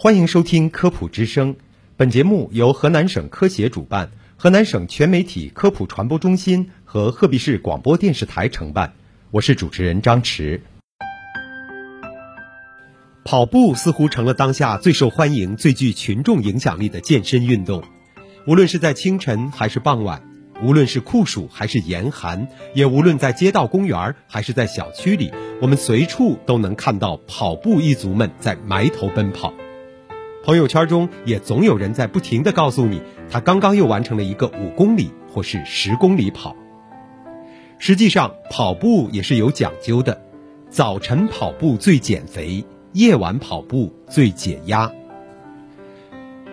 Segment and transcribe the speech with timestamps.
[0.00, 1.56] 欢迎收听科普之声，
[1.96, 8.92] 本节目由河南省科协主办，河南省全媒体科普传播中心和鹤壁市广播电视台承办。
[9.32, 10.62] 我是主持人张驰。
[13.24, 17.82] 跑步似乎成了当下最受欢迎、最具群众影响力的健身运动。
[18.46, 20.22] 无论是在清晨还是傍晚，
[20.62, 29.52] 无论是酷暑还是严寒，也无论在街道、公园还是在小区里，我们随处都能看到跑步一族们在埋头奔跑。
[30.44, 36.56] 朋友圈中也总有人在不停地告诉你，他刚刚又完成了一个五公里或是十公里跑。
[37.78, 40.20] 实际上，跑步也是有讲究的，
[40.70, 42.64] 早晨跑步最减肥。
[42.92, 44.90] 夜晚跑步最解压。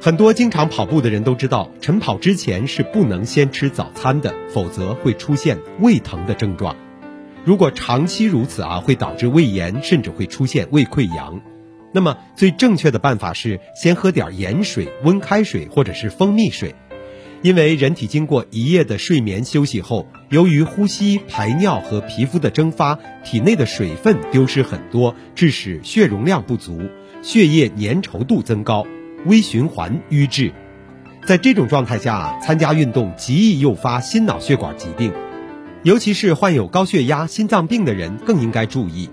[0.00, 6.76] 很多经常跑步的人都知道，晨跑之前是不能先吃早餐的，否则会出现胃疼的症状。
[7.44, 11.40] 如果长期如此啊，会导致胃炎，甚至会出现胃溃疡。
[11.92, 16.74] 那么，最正确的办法是先喝点盐水、温开水或者是蜂蜜水。
[17.40, 26.90] 因为人体经过一夜的睡眠休息后，由于呼吸、排尿和皮肤的蒸发，体内的水分丢失很多，致使血容量不足，
[27.22, 28.84] 血液粘稠度增高，
[29.24, 30.52] 微循环瘀滞。
[31.24, 35.12] 在这种状态下，参加运动极易诱发心脑血管疾病，
[35.84, 39.08] 尤其是患有高血压、心脏病的人更应该注意。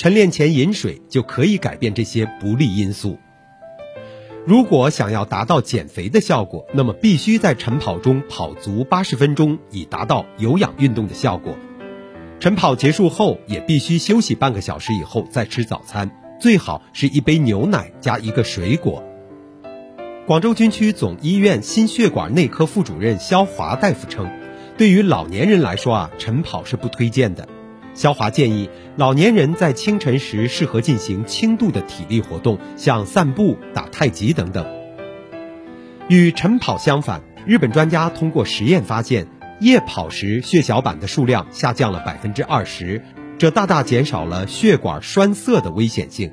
[0.00, 3.18] 晨练前饮水就可以改变这些不利因素。
[4.46, 11.54] 如果想要达到减肥的效果，那么必须在晨跑中跑足八十分钟，以达到有氧运动的效果。
[12.38, 19.04] 晨跑结束后也必须休息半个小时以后再吃早餐，最好是一杯牛奶加一个水果。
[20.26, 24.30] 广州军区总医院心血管内科副主任肖华大夫称，
[24.78, 27.46] 对于老年人来说啊，晨跑是不推荐的。
[27.94, 34.64] 肖华建议，老年人在清晨时适合进行轻度的体力活动，像散步、打太极等等。
[36.08, 39.26] 与晨跑相反，日本专家通过实验发现，
[39.60, 43.02] 夜跑时血小板的数量下降了百分之二十，
[43.38, 46.32] 这大大减少了血管栓塞的危险性。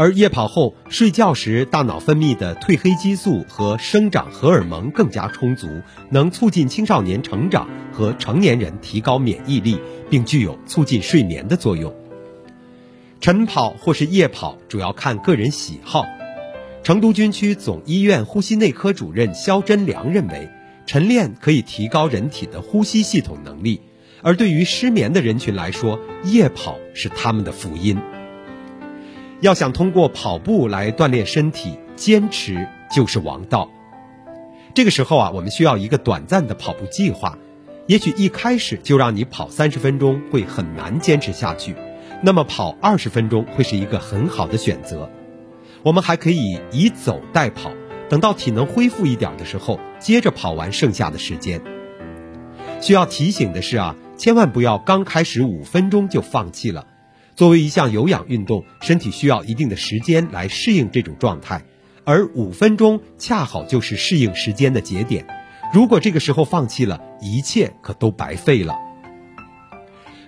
[0.00, 5.66] 而夜跑后睡觉时，大脑分泌的褪黑激素和生长荷尔蒙更加充足，
[6.08, 9.76] 能促进青少年成长和成年人提高免疫力，
[10.08, 11.92] 并具有促进睡眠的作用。
[13.20, 16.06] 晨跑或是夜跑主要看个人喜好。
[16.84, 20.48] 成都军区总医院呼吸内科主任肖真良认为，
[20.86, 23.80] 晨练可以提高人体的呼吸系统能力，
[24.22, 27.98] 而对于失眠的人群来说，夜跑是他们的福音。
[29.40, 33.70] 要想通过跑步来锻炼身体，坚持就是王道。
[34.74, 37.38] 这个时候啊，我们需要一个短暂的跑步计划。
[37.86, 41.74] 也许一开始就让你跑三十分钟会很难坚持下去，
[42.20, 45.08] 那么跑二十分钟会是一个很好的选择。
[45.84, 47.70] 我们还可以以走代跑，
[48.08, 51.62] 等到体能恢复一点的时候，接着跑完剩下的时间。
[52.80, 56.87] 需要提醒的是啊，千万不要刚开始五分钟就放弃了。
[57.38, 61.64] 作为一项有氧运动，身体需要一定的时间来适应这种状态，
[62.02, 65.24] 而五分钟恰好就是适应时间的节点。
[65.72, 68.74] 如果这个时候放弃了，一切可都白费了。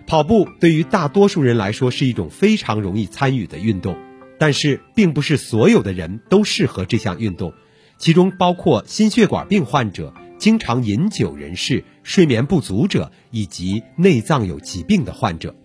[0.07, 3.99] 跑步对于大多数人来说是一种非常容易参与的运动，
[4.39, 7.53] 但是并不是所有的人都适合这项运动，
[7.99, 15.57] 其中包括心血管病患者、经常饮酒人士、睡眠不足者以及内脏有疾病的患者。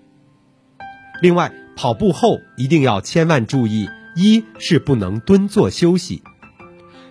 [1.21, 6.21] 另外，跑步后一定要千万注意：一是不能蹲坐休息。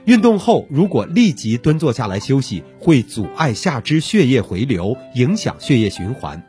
[0.04, 6.42] 运动后如果立即蹲坐下来休息，会阻碍下肢血液回流，影响血液循环。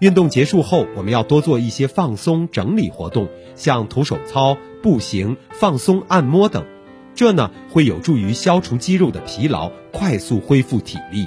[0.00, 6.66] 运动结束后，我们要多做一些放松整理活动，像徒手操、步行、放松按摩等，
[7.14, 11.26] 这呢会有助于消除肌肉的疲劳，快速恢复体力。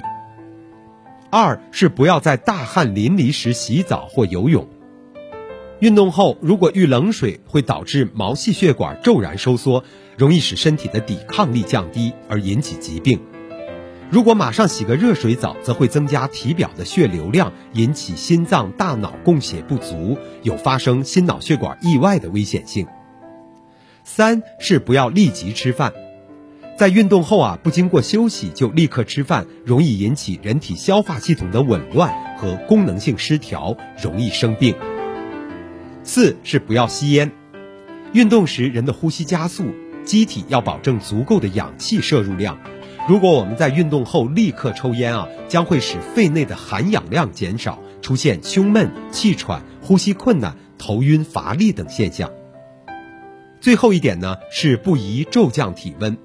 [1.30, 4.68] 二是不要在大汗淋漓时洗澡或游泳。
[5.80, 9.82] 运动后，如果遇冷水，会导致毛细血管骤然收缩，
[10.18, 13.18] 容易使身体的抵抗力降低，而引起疾病。
[14.10, 22.86] 如果马上洗个热水澡，则会增加体表的血流量，引起心脏、大脑供血不足，有发生心脑血管意外的危险性。
[24.04, 25.94] 三是不要立即吃饭，
[26.76, 34.74] 在运动后啊，不经过休息就立刻吃饭，容易引起人体消化系统的紊乱和功能性失调，容易生病。
[36.02, 37.30] 四是不要吸烟。
[38.12, 39.72] 运动时，人的呼吸加速，
[40.04, 42.58] 机体要保证足够的氧气摄入量。
[43.08, 52.30] 如果我们在运动后立刻抽烟啊，将会使肺内的含氧量减少，出现胸闷、气喘、呼吸困难、头晕、乏力等现象。
[53.60, 56.16] 最后一点呢是不宜骤降体温。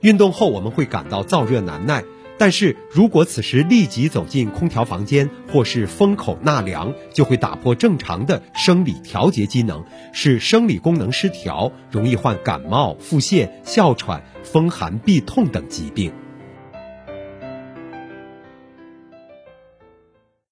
[0.00, 2.04] 运动后我们会感到燥热难耐，
[2.38, 16.12] 但是如果此时立即走进空调房间或是风口纳凉，就会打破正常的生理调节机能，使生理功能失调，容易患感冒、腹泻、哮喘、风寒痹痛等疾病。